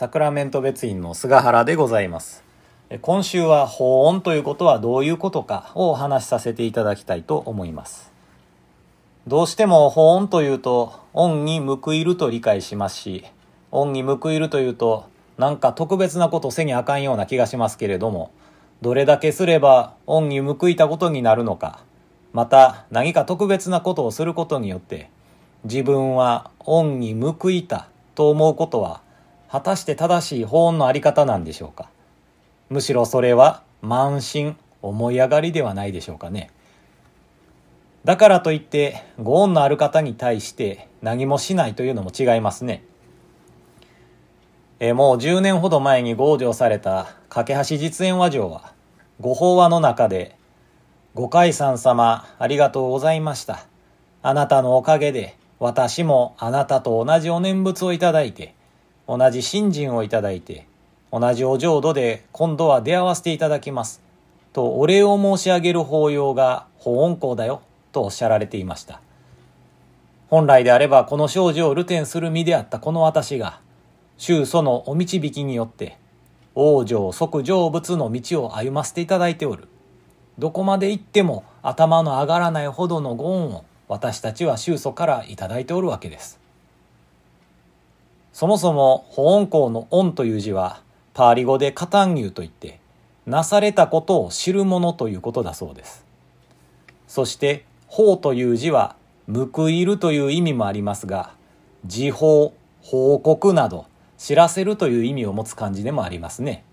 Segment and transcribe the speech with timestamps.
[0.00, 2.42] サクラメント別院の菅原でございます。
[2.88, 8.10] え今週は法音ということはどういうことかをお話しさせていただきたいと思います。
[9.26, 13.26] どうしても法音というと、恩に報いると理解しますし、
[13.72, 15.04] 恩に報いるというと、
[15.36, 18.30] なんか特別なことせにあかんような気がしますけれども、
[18.80, 21.80] どれだけすれば恩に報いたことになるのか、
[22.32, 25.10] また何か特別なことをすることによって、
[25.64, 29.02] 自分は恩に報いたと思うことは、
[29.50, 31.88] 果たして正しい法音のあり方なんでしょうか？
[32.68, 36.50] むしろそれは慢心、思い上がりではないでしょうかね。
[38.04, 42.84] だからといって、ご恩のある方に対して何もしないというのも違いますね。
[44.78, 48.72] えもう10年ほど前に合上された架橋実演和上は、
[49.20, 50.36] ご法話の中で、
[51.14, 53.66] ご解散様ありがとうございました。
[54.22, 58.54] あなたのおかげで、私もあなたと同じお念仏をいただいて、
[59.12, 60.68] 同じ信心をいただいて、
[61.10, 64.00] 同じお浄土で今度は出会わせていただきます。
[64.52, 69.00] とお礼を申し上げる法要が法恩公だよ、とおっしゃられていました。
[70.28, 73.58] 本来であればこの少女を流転する身であったこの私が、
[74.16, 75.98] 宗祖のお導きによって、
[76.54, 79.66] 往生即成仏の道を歩ませていただいておる。
[80.38, 86.38] どこまで行っても頭の上がらないほどのご恩を私たちは宗祖からいただいておるわけです。
[88.40, 90.80] そもそも法恩公の恩という字は
[91.12, 92.80] パーリ語でカタンニューといって、
[93.26, 96.06] なされたことを知るものということだそうです。
[97.06, 98.96] そして法という字は
[99.28, 101.34] 報いるという意味もありますが、
[101.84, 103.84] 時報、報告など
[104.16, 106.64] 知らせるという意味を持つ漢字でもありますね。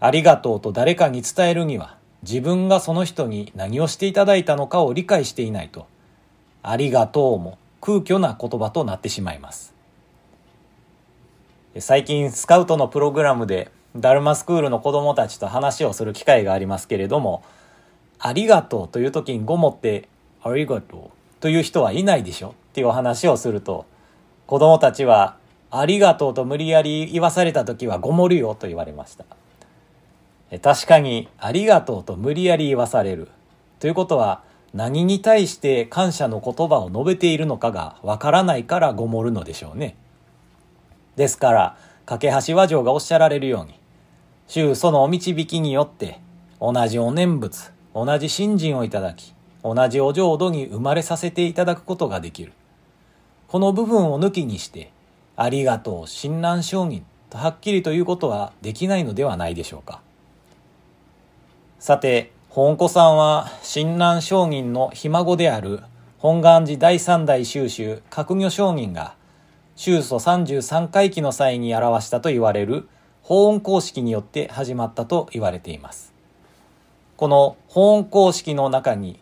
[0.00, 5.86] ありがとうと誰かに伝えるには自分がその人に何をしていただいたのかを理解していないと、
[6.62, 9.76] ありがとうも空虚な言葉となってしまいます。
[11.76, 17.42] 最近スカウトのプログラムでダルマスクールの子供たちと話をする機会がありますけれども、
[18.18, 20.08] ありがとうという時にごもって、
[20.42, 23.84] ありがとうという人はいないでしょっていうお話をすると、
[24.46, 25.36] 子供たちは、
[25.70, 29.24] ありがとうと無理やり言わされた時はごもるよと言われました。
[30.60, 33.28] 確かに、ありがとうと無理やり言わされる。
[33.78, 34.42] ということは、
[34.72, 39.96] 何に対して感謝の言葉を述べているのかがわからないからごもるのでしょうね。
[41.18, 43.74] ですから、架橋和上がおっしゃられるように、
[44.46, 46.20] 宗祖のお導きによって、
[46.60, 49.34] 同じお念仏、同じ信心をいただき、
[49.64, 52.52] 同じお浄土に生まれさせていただくことができる。
[53.48, 54.92] この部分を抜きにして、
[55.34, 60.00] ありがとう、親鸞承認とはっきりということはできないのではないでしょうか。
[61.80, 65.80] さて、本子さんは親鸞承認のひ孫である
[66.18, 69.17] 本願寺第三代宗主覚魚承認が
[69.78, 72.88] 宗祖33回忌の際に表したと言われる
[73.22, 76.12] 法音公式によって始まったと言われています。
[77.16, 79.20] この法音公式の中に、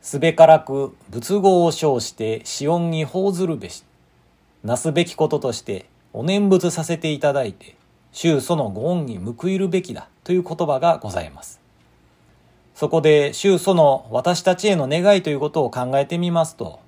[0.00, 3.84] すべからく仏語を称して死音に報ずるべし、
[4.64, 7.76] なすべきこととしてお念仏させていただいて、
[8.12, 11.60] 宗祖のご恩に報いるべきだという言葉がございます。
[12.74, 16.80] そこで宗祖の私たちへの願いということを考えてみますと、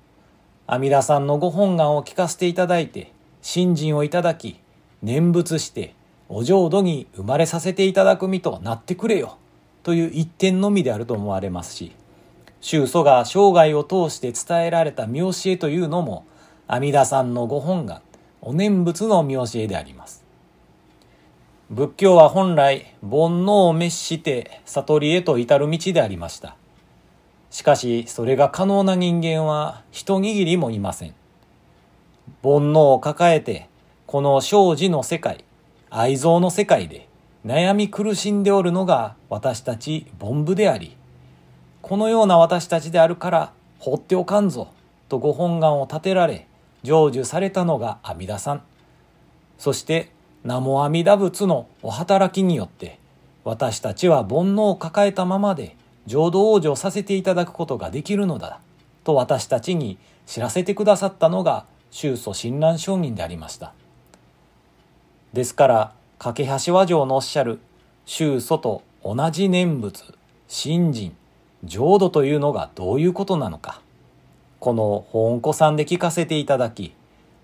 [0.67, 3.11] 阿弥陀さんのご本願を聞かせていただいて、
[3.41, 4.59] 信心をいただき、
[5.01, 5.95] 念仏して、
[6.29, 9.37] お浄土に生まれさせていただく身となってくれよ、
[9.83, 11.91] という一点のみであると思われますし、
[12.61, 16.25] 宗祖が生涯を通して伝えられた見教えというのも、
[16.67, 18.01] 阿弥陀さんのご本願、
[18.41, 20.23] お念仏の見教えであります。
[21.71, 26.55] 仏教は本来、煩悩を滅して悟りへと至る道でありました。
[27.51, 31.13] しかし、それが可能な人間は一握りもいません。
[32.41, 33.67] 煩悩を抱えて、
[34.07, 35.43] この生死の世界、
[35.89, 37.07] 愛憎の世界で
[37.45, 40.95] 悩み苦しんでおるのが私たち凡夫であり、
[41.81, 44.69] このような私たちであるから放っておかんぞ、
[45.09, 46.47] とご本願を立てられ、
[46.83, 48.63] 成就されたのが阿弥陀さん。
[49.57, 50.09] そして、
[50.43, 52.97] 南無阿弥陀仏のお働きによって、
[53.43, 55.75] 私たちは煩悩を抱えたままで、
[56.05, 58.59] 浄土往生させていただくことができるのだ、
[59.03, 63.73] と私たちに知らせてくださったのが、宗祖親鸞上人でありました。
[65.33, 66.33] ですから、架
[66.65, 67.59] 橋和上のおっしゃる、
[68.05, 70.15] 宗祖と同じ念仏、
[70.47, 71.15] 信心、
[71.63, 73.81] 浄土というのがどういうことなのか。
[74.59, 76.93] この本子さんで聞かせていただき、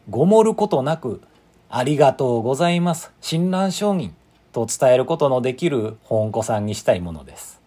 [0.09, 1.21] ごもることなく、
[1.69, 4.15] ありがとうございます、親鸞上人
[4.53, 7.61] と伝えることのできる本子さんにしたいものです。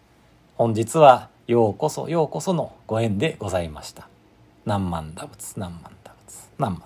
[0.61, 4.07] 本日は、ようこそようこそのご縁でございました。
[4.63, 6.83] 何万打仏、何万打仏、何万